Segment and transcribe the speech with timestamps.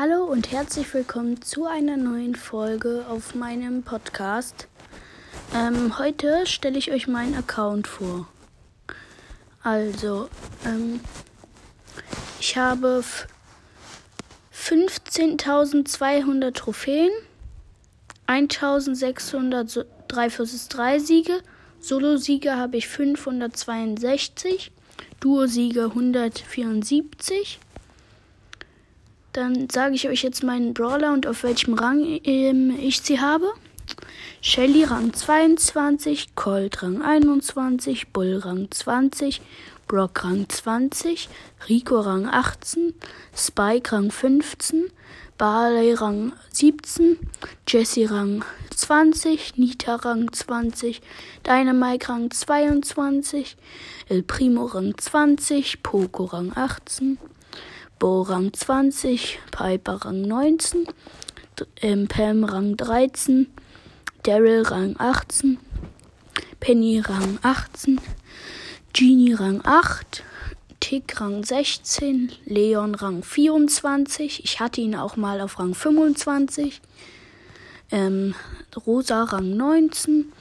[0.00, 4.68] Hallo und herzlich willkommen zu einer neuen Folge auf meinem Podcast.
[5.52, 8.28] Ähm, heute stelle ich euch meinen Account vor.
[9.64, 10.28] Also,
[10.64, 11.00] ähm,
[12.38, 13.02] ich habe
[14.54, 17.10] 15.200 Trophäen,
[18.28, 21.42] 1.603 vs 3 Siege,
[21.80, 24.70] Solo-Siege habe ich 562,
[25.18, 27.58] Duo-Siege 174.
[29.32, 33.52] Dann sage ich euch jetzt meinen Brawler und auf welchem Rang ähm, ich sie habe.
[34.40, 39.40] Shelly Rang 22, Colt Rang 21, Bull Rang 20,
[39.88, 41.28] Brock Rang 20,
[41.68, 42.94] Rico Rang 18,
[43.34, 44.90] Spike Rang 15,
[45.38, 47.18] Barley Rang 17,
[47.66, 51.00] Jesse Rang 20, Nita Rang 20,
[51.44, 53.56] Dynamite Rang 22,
[54.08, 57.18] El Primo Rang 20, Poco Rang 18,
[57.98, 60.86] Bo Rang 20, Piper Rang 19,
[61.82, 63.48] ähm, Pam Rang 13,
[64.22, 65.58] Daryl Rang 18,
[66.60, 68.00] Penny Rang 18,
[68.92, 70.22] Genie Rang 8,
[70.80, 76.80] Tick Rang 16, Leon Rang 24, ich hatte ihn auch mal auf Rang 25,
[77.90, 78.34] ähm,
[78.86, 80.32] Rosa Rang 19,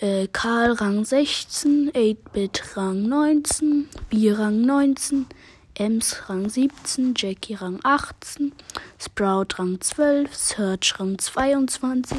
[0.00, 5.26] äh, Karl Rang 16, 8-Bit Rang 19, B Rang 19,
[5.74, 8.52] Ems Rang 17, Jackie Rang 18,
[8.98, 12.18] Sprout Rang 12, Search Rang 22,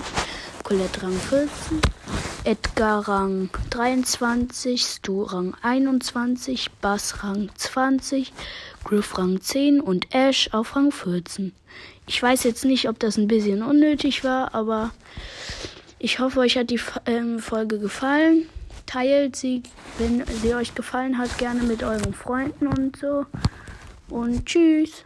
[0.64, 1.82] Colette Rang 14,
[2.44, 8.34] Edgar Rang 23, Stu Rang 21, Bass Rang 20,
[8.84, 11.54] Griff Rang 10 und Ash auf Rang 14.
[12.08, 14.92] Ich weiß jetzt nicht, ob das ein bisschen unnötig war, aber
[16.00, 18.48] ich hoffe, euch hat die ähm, Folge gefallen.
[18.92, 19.64] Teilt sie,
[20.00, 23.25] wenn sie euch gefallen hat, gerne mit euren Freunden und so.
[24.09, 25.06] Und tschüss.